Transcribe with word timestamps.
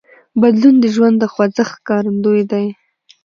بدلون 0.41 0.75
د 0.79 0.85
ژوند 0.95 1.15
د 1.19 1.23
خوځښت 1.33 1.67
ښکارندوی 1.81 2.41
دی. 2.51 2.65